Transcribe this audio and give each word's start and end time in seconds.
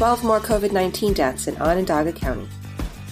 12 0.00 0.24
more 0.24 0.40
COVID 0.40 0.72
19 0.72 1.12
deaths 1.12 1.46
in 1.46 1.54
Onondaga 1.58 2.10
County. 2.10 2.48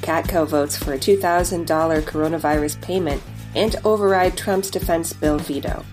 Katko 0.00 0.48
votes 0.48 0.74
for 0.74 0.94
a 0.94 0.98
$2,000 0.98 1.66
coronavirus 1.66 2.80
payment 2.80 3.22
and 3.54 3.76
override 3.84 4.38
Trump's 4.38 4.70
defense 4.70 5.12
bill 5.12 5.38
veto. 5.38 5.84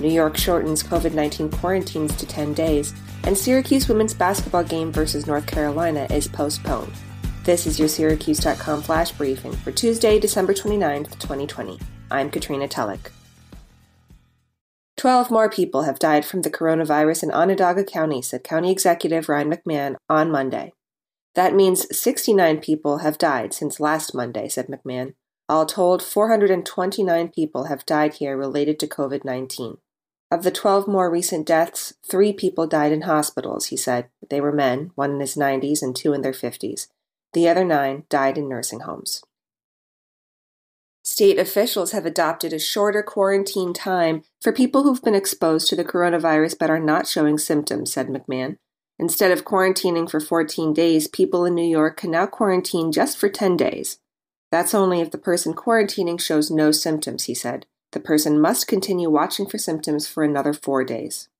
New 0.00 0.08
York 0.08 0.38
shortens 0.38 0.82
COVID 0.82 1.12
19 1.12 1.50
quarantines 1.50 2.16
to 2.16 2.24
10 2.24 2.54
days, 2.54 2.94
and 3.24 3.36
Syracuse 3.36 3.90
women's 3.90 4.14
basketball 4.14 4.64
game 4.64 4.90
versus 4.90 5.26
North 5.26 5.46
Carolina 5.46 6.06
is 6.08 6.26
postponed. 6.26 6.94
This 7.44 7.66
is 7.66 7.78
your 7.78 7.88
Syracuse.com 7.88 8.80
flash 8.80 9.12
briefing 9.12 9.52
for 9.52 9.70
Tuesday, 9.70 10.18
December 10.18 10.54
29th, 10.54 11.18
2020. 11.18 11.78
I'm 12.10 12.30
Katrina 12.30 12.68
Tulloch. 12.68 13.12
Twelve 14.96 15.30
more 15.30 15.50
people 15.50 15.82
have 15.82 15.98
died 15.98 16.24
from 16.24 16.40
the 16.40 16.50
coronavirus 16.50 17.24
in 17.24 17.30
Onondaga 17.30 17.84
County, 17.84 18.22
said 18.22 18.42
County 18.42 18.72
Executive 18.72 19.28
Ryan 19.28 19.50
McMahon 19.50 19.96
on 20.08 20.30
Monday. 20.30 20.72
That 21.34 21.54
means 21.54 21.86
69 21.96 22.60
people 22.60 22.98
have 22.98 23.18
died 23.18 23.52
since 23.52 23.78
last 23.78 24.14
Monday, 24.14 24.48
said 24.48 24.68
McMahon. 24.68 25.12
All 25.50 25.66
told, 25.66 26.02
429 26.02 27.28
people 27.28 27.64
have 27.64 27.84
died 27.84 28.14
here 28.14 28.38
related 28.38 28.80
to 28.80 28.86
COVID 28.86 29.22
19. 29.22 29.76
Of 30.30 30.42
the 30.42 30.50
12 30.50 30.88
more 30.88 31.10
recent 31.10 31.46
deaths, 31.46 31.92
three 32.10 32.32
people 32.32 32.66
died 32.66 32.90
in 32.90 33.02
hospitals, 33.02 33.66
he 33.66 33.76
said. 33.76 34.08
They 34.28 34.40
were 34.40 34.50
men, 34.50 34.92
one 34.94 35.12
in 35.12 35.20
his 35.20 35.36
90s 35.36 35.82
and 35.82 35.94
two 35.94 36.14
in 36.14 36.22
their 36.22 36.32
50s. 36.32 36.88
The 37.34 37.48
other 37.48 37.64
nine 37.64 38.04
died 38.08 38.38
in 38.38 38.48
nursing 38.48 38.80
homes. 38.80 39.22
State 41.16 41.38
officials 41.38 41.92
have 41.92 42.04
adopted 42.04 42.52
a 42.52 42.58
shorter 42.58 43.02
quarantine 43.02 43.72
time 43.72 44.22
for 44.42 44.52
people 44.52 44.82
who've 44.82 45.00
been 45.00 45.14
exposed 45.14 45.66
to 45.66 45.74
the 45.74 45.82
coronavirus 45.82 46.58
but 46.58 46.68
are 46.68 46.78
not 46.78 47.06
showing 47.06 47.38
symptoms, 47.38 47.90
said 47.90 48.08
McMahon. 48.08 48.58
Instead 48.98 49.30
of 49.30 49.42
quarantining 49.42 50.10
for 50.10 50.20
14 50.20 50.74
days, 50.74 51.08
people 51.08 51.46
in 51.46 51.54
New 51.54 51.64
York 51.64 51.96
can 51.96 52.10
now 52.10 52.26
quarantine 52.26 52.92
just 52.92 53.16
for 53.16 53.30
10 53.30 53.56
days. 53.56 53.98
That's 54.52 54.74
only 54.74 55.00
if 55.00 55.10
the 55.10 55.16
person 55.16 55.54
quarantining 55.54 56.20
shows 56.20 56.50
no 56.50 56.70
symptoms, 56.70 57.24
he 57.24 57.34
said. 57.34 57.64
The 57.92 58.00
person 58.00 58.38
must 58.38 58.68
continue 58.68 59.08
watching 59.08 59.46
for 59.46 59.56
symptoms 59.56 60.06
for 60.06 60.22
another 60.22 60.52
four 60.52 60.84
days. 60.84 61.30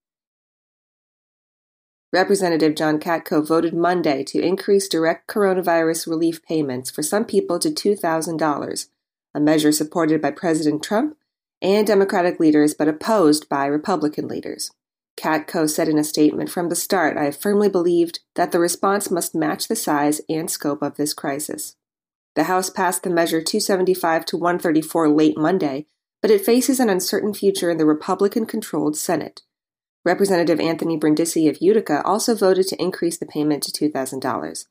Representative 2.15 2.75
John 2.75 2.99
Katko 2.99 3.47
voted 3.47 3.75
Monday 3.75 4.25
to 4.25 4.41
increase 4.41 4.89
direct 4.89 5.29
coronavirus 5.29 6.07
relief 6.07 6.43
payments 6.43 6.91
for 6.91 7.03
some 7.03 7.27
people 7.27 7.59
to 7.59 7.69
$2,000 7.69 8.87
a 9.37 9.41
measure 9.41 9.71
supported 9.71 10.23
by 10.23 10.31
President 10.31 10.83
Trump 10.83 11.15
and 11.61 11.87
Democratic 11.87 12.41
leaders 12.41 12.73
but 12.73 12.89
opposed 12.89 13.51
by 13.51 13.67
Republican 13.67 14.27
leaders. 14.27 14.71
Katko 15.19 15.69
said 15.69 15.89
in 15.89 15.99
a 15.99 16.05
statement 16.05 16.51
From 16.51 16.71
the 16.71 16.75
start, 16.75 17.19
I 17.19 17.25
have 17.25 17.37
firmly 17.37 17.69
believed 17.69 18.21
that 18.35 18.51
the 18.51 18.59
response 18.59 19.11
must 19.11 19.35
match 19.35 19.69
the 19.69 19.77
size 19.77 20.23
and 20.29 20.51
scope 20.51 20.83
of 20.83 20.97
this 20.97 21.13
crisis. 21.13 21.77
The 22.35 22.45
House 22.45 22.71
passed 22.71 23.03
the 23.03 23.11
measure 23.11 23.43
275 23.43 24.25
to 24.27 24.37
134 24.39 25.09
late 25.11 25.37
Monday, 25.37 25.87
but 26.23 26.31
it 26.31 26.45
faces 26.45 26.81
an 26.81 26.89
uncertain 26.89 27.35
future 27.35 27.71
in 27.71 27.77
the 27.77 27.87
Republican 27.87 28.47
controlled 28.47 28.97
Senate. 28.97 29.43
Representative 30.05 30.61
Anthony 30.61 30.97
Brindisi 30.97 31.47
of 31.47 31.59
Utica 31.61 32.03
also 32.05 32.35
voted 32.35 32.69
to 32.69 32.83
increase 32.83 33.19
the 33.19 33.27
payment 33.27 33.63
to 33.65 33.91
$2,000. 33.91 34.67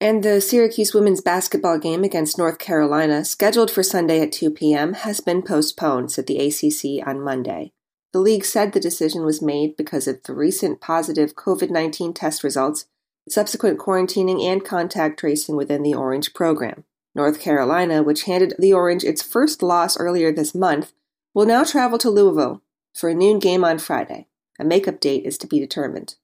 And 0.00 0.22
the 0.22 0.40
Syracuse 0.40 0.94
women's 0.94 1.20
basketball 1.20 1.78
game 1.78 2.04
against 2.04 2.38
North 2.38 2.58
Carolina, 2.58 3.24
scheduled 3.24 3.68
for 3.68 3.82
Sunday 3.82 4.20
at 4.20 4.30
2 4.30 4.52
p.m., 4.52 4.94
has 4.94 5.20
been 5.20 5.42
postponed, 5.42 6.12
said 6.12 6.28
the 6.28 6.38
ACC 6.38 7.04
on 7.04 7.20
Monday. 7.20 7.72
The 8.12 8.20
league 8.20 8.44
said 8.44 8.72
the 8.72 8.80
decision 8.80 9.24
was 9.24 9.42
made 9.42 9.76
because 9.76 10.06
of 10.06 10.22
the 10.22 10.34
recent 10.34 10.80
positive 10.80 11.34
COVID 11.34 11.70
19 11.70 12.14
test 12.14 12.44
results, 12.44 12.86
subsequent 13.28 13.80
quarantining, 13.80 14.40
and 14.42 14.64
contact 14.64 15.18
tracing 15.18 15.56
within 15.56 15.82
the 15.82 15.94
Orange 15.94 16.32
program. 16.32 16.84
North 17.16 17.40
Carolina, 17.40 18.00
which 18.02 18.24
handed 18.24 18.54
the 18.56 18.72
Orange 18.72 19.02
its 19.02 19.20
first 19.20 19.64
loss 19.64 19.98
earlier 19.98 20.32
this 20.32 20.54
month, 20.54 20.92
will 21.34 21.44
now 21.44 21.64
travel 21.64 21.98
to 21.98 22.08
Louisville 22.08 22.62
for 22.94 23.10
a 23.10 23.14
noon 23.14 23.40
game 23.40 23.64
on 23.64 23.78
Friday. 23.78 24.28
A 24.60 24.64
makeup 24.64 25.00
date 25.00 25.24
is 25.24 25.36
to 25.38 25.48
be 25.48 25.58
determined. 25.58 26.14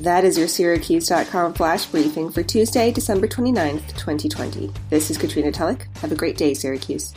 That 0.00 0.24
is 0.24 0.36
your 0.36 0.46
Syracuse.com 0.46 1.54
flash 1.54 1.86
briefing 1.86 2.30
for 2.30 2.42
Tuesday, 2.42 2.92
December 2.92 3.26
29th, 3.26 3.96
2020. 3.96 4.70
This 4.90 5.10
is 5.10 5.16
Katrina 5.16 5.50
Tulloch. 5.50 5.88
Have 5.98 6.12
a 6.12 6.16
great 6.16 6.36
day, 6.36 6.52
Syracuse. 6.52 7.14